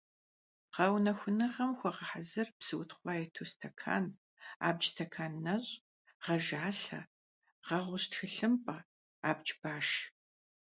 Гъэунэхуныгъэм 0.73 1.71
хуэгъэхьэзыр 1.77 2.47
псы 2.57 2.73
утхъуа 2.81 3.13
иту 3.23 3.45
стэкан, 3.51 4.05
абдж 4.67 4.85
стэкан 4.91 5.33
нэщӀ, 5.45 5.71
гъэжалъэ, 6.23 7.01
гъэгъущ 7.65 8.03
тхылъымпӀэ, 8.11 8.77
абдж 9.29 9.49
баш. 9.61 9.87